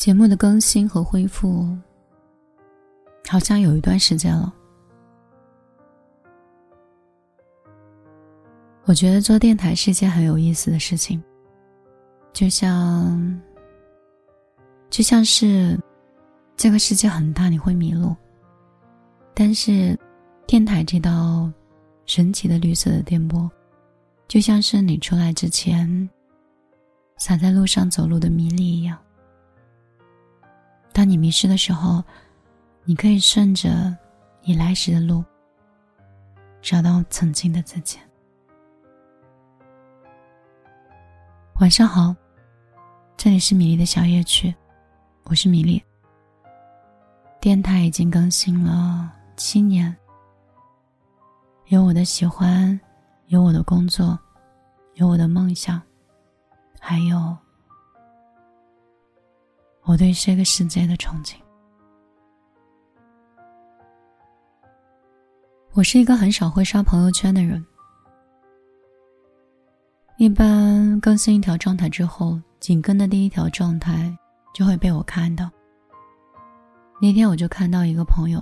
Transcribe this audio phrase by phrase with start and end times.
[0.00, 1.76] 节目的更新和恢复，
[3.28, 4.50] 好像有一段时间了。
[8.84, 11.22] 我觉得做电台是件很有意思的事情，
[12.32, 13.38] 就像，
[14.88, 15.78] 就像是
[16.56, 18.16] 这个世界很大，你会迷路，
[19.34, 19.94] 但是
[20.46, 21.52] 电台这道
[22.06, 23.50] 神奇的绿色的电波，
[24.26, 26.08] 就像是你出来之前
[27.18, 28.96] 洒在路上走路的迷离一样。
[31.00, 32.04] 当你迷失的时候，
[32.84, 33.96] 你可以顺着
[34.42, 35.24] 你来时的路，
[36.60, 37.98] 找到曾经的自己。
[41.58, 42.14] 晚上好，
[43.16, 44.54] 这里是米粒的小夜曲，
[45.24, 45.82] 我是米粒。
[47.40, 49.96] 电台已经更新了七年，
[51.68, 52.78] 有我的喜欢，
[53.28, 54.18] 有我的工作，
[54.96, 55.80] 有我的梦想，
[56.78, 57.34] 还有。
[59.90, 61.34] 我对这个世界的憧憬。
[65.72, 67.64] 我是一个很少会刷朋友圈的人，
[70.16, 74.16] 一般更新一条状态之后，紧跟的第一条状态
[74.54, 75.50] 就会被我看到。
[77.02, 78.40] 那天我就看到一个朋友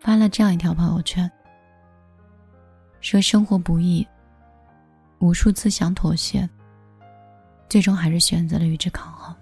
[0.00, 1.30] 发了这样一条朋友圈，
[3.00, 4.04] 说生活不易，
[5.20, 6.50] 无数次想妥协，
[7.68, 9.32] 最终还是选择了与之抗衡。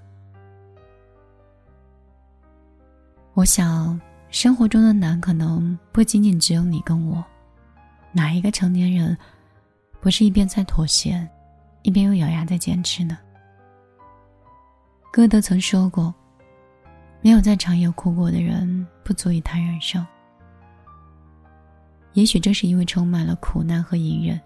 [3.38, 4.00] 我想，
[4.30, 7.24] 生活中的难可能不仅仅只有你跟我。
[8.10, 9.16] 哪一个成年人，
[10.00, 11.24] 不是一边在妥协，
[11.82, 13.16] 一边又咬牙在坚持呢？
[15.12, 16.12] 歌德曾说过
[17.22, 20.04] ：“没有在长夜哭过的人，不足以谈人生。”
[22.14, 24.40] 也许正是因为充满了苦难和隐忍，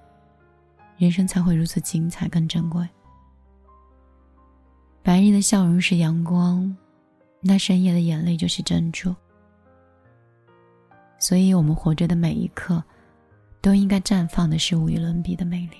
[0.98, 2.86] 人生才会如此精彩更珍贵。
[5.02, 6.76] 白日的笑容是阳光。
[7.44, 9.12] 那深夜的眼泪就是珍珠，
[11.18, 12.82] 所以我们活着的每一刻，
[13.60, 15.76] 都应该绽放的是无与伦比的美丽。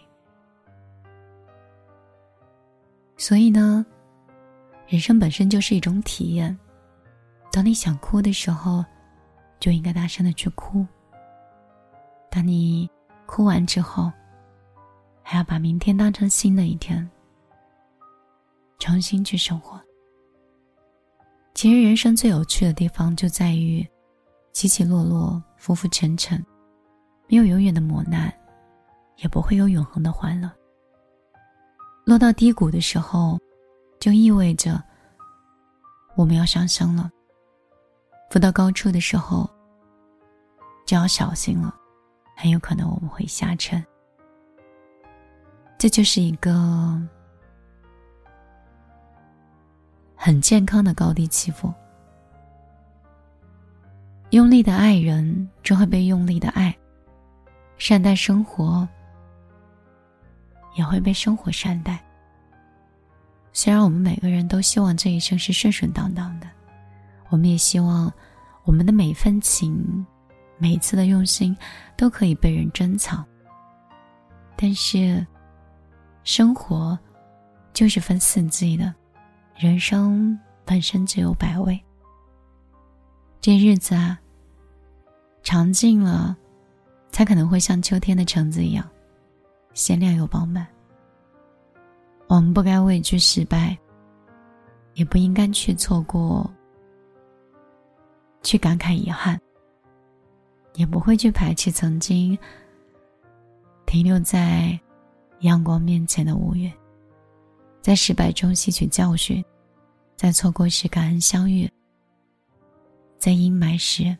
[3.17, 3.87] 所以呢，
[4.89, 6.59] 人生本身就是一种体验。
[7.53, 8.85] 当你想哭的时候，
[9.61, 10.85] 就应该大声的去哭。
[12.29, 12.91] 当你
[13.25, 14.11] 哭完之后，
[15.23, 17.09] 还要把明天当成新的一天，
[18.81, 19.81] 重新去生活。
[21.63, 23.89] 其实人生最有趣的地方就在于，
[24.53, 26.45] 起起落落，浮浮沉沉，
[27.29, 28.35] 没有永远的磨难，
[29.19, 30.51] 也不会有永恒的欢乐。
[32.05, 33.39] 落到低谷的时候，
[34.01, 34.83] 就意味着
[36.17, 37.09] 我们要上升了；
[38.29, 39.49] 浮到高处的时候，
[40.85, 41.73] 就要小心了，
[42.37, 43.81] 很有可能我们会下沉。
[45.79, 47.01] 这就是一个。
[50.25, 51.75] 很健康的高低起伏。
[54.31, 56.73] 用力的爱人，就会被用力的爱；
[57.77, 58.87] 善待生活，
[60.77, 62.01] 也会被生活善待。
[63.53, 66.47] 虽然我们每个人都希望这一生是顺顺当当的，
[67.29, 68.11] 我们也希望
[68.63, 70.07] 我们的每份情、
[70.57, 71.57] 每一次的用心
[71.97, 73.27] 都可以被人珍藏。
[74.55, 75.27] 但是，
[76.23, 76.97] 生活
[77.73, 78.95] 就是分四季的。
[79.55, 81.81] 人生本身只有百味，
[83.41, 84.19] 这日子啊，
[85.43, 86.37] 尝尽了，
[87.11, 88.89] 才可能会像秋天的橙子一样，
[89.75, 90.67] 鲜亮又饱满。
[92.27, 93.77] 我们不该畏惧失败，
[94.95, 96.51] 也不应该去错过，
[98.43, 99.39] 去感慨遗憾，
[100.75, 102.37] 也不会去排斥曾经
[103.85, 104.79] 停留在
[105.41, 106.73] 阳光面前的乌云，
[107.83, 109.45] 在失败中吸取教训。
[110.15, 111.69] 在错过时感恩相遇，
[113.19, 114.17] 在阴霾时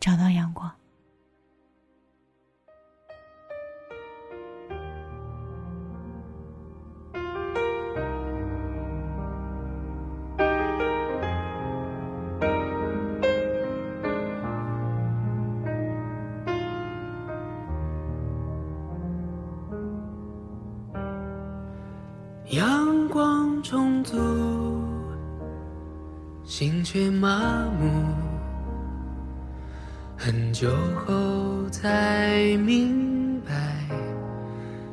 [0.00, 0.77] 找到阳光。
[23.68, 24.16] 光充足，
[26.42, 27.86] 心却麻木。
[30.16, 30.70] 很久
[31.04, 33.52] 后才明白，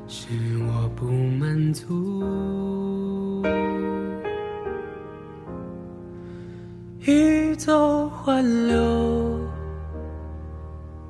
[0.07, 0.27] 是
[0.67, 3.43] 我不满足。
[6.99, 9.39] 欲走还留，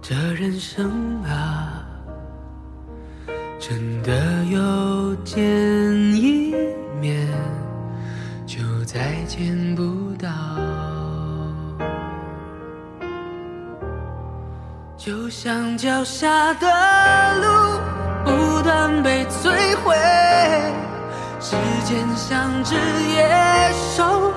[0.03, 0.91] 这人生
[1.23, 1.81] 啊。
[3.57, 6.14] 真的有见
[9.25, 10.29] 见不到。
[14.97, 16.67] 就像脚下的
[17.41, 17.79] 路
[18.23, 19.95] 不断被摧毁，
[21.39, 24.31] 时间像只野兽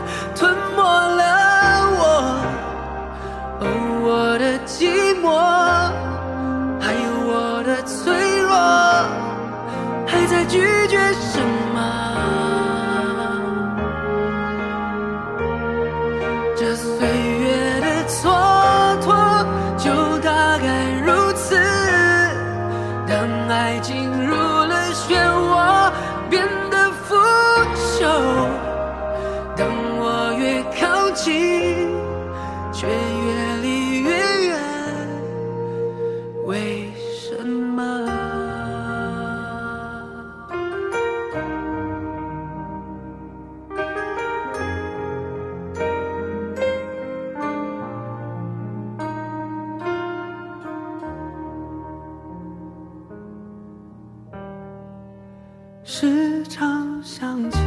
[55.90, 57.58] 时常想起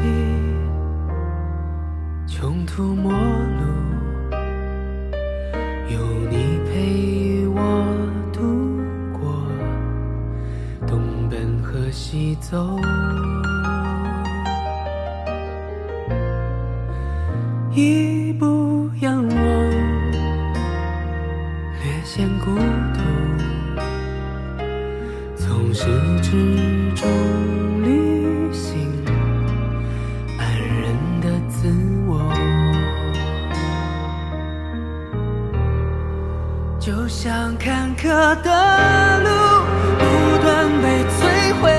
[2.27, 3.65] 穷途末路，
[5.89, 5.97] 有
[6.29, 7.59] 你陪我
[8.31, 8.39] 度
[9.12, 9.44] 过
[10.85, 12.77] 东奔和西走，
[17.73, 19.35] 一步仰望，
[21.81, 22.56] 略显孤
[22.94, 23.01] 独。
[25.35, 25.88] 从始
[26.21, 26.29] 至
[26.95, 27.09] 终
[37.57, 38.07] 坎坷
[38.42, 39.30] 的路
[40.00, 40.03] 不
[40.42, 41.19] 断被摧
[41.62, 41.71] 毁，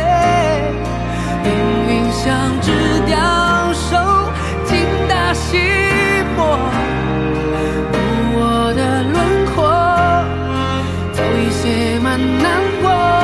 [1.43, 1.51] 命
[1.89, 2.71] 运像只
[3.07, 3.17] 雕
[3.73, 3.97] 手
[4.65, 4.79] 精
[5.09, 5.59] 打细
[6.37, 6.59] 磨，
[7.93, 7.95] 无
[8.39, 9.15] 我的轮
[9.55, 9.55] 廓
[11.13, 12.45] 早已写满难
[12.83, 13.22] 过。